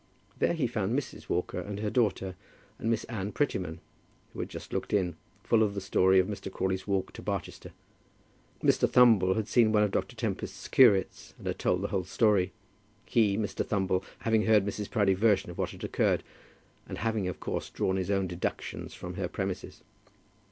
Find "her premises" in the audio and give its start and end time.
19.17-19.83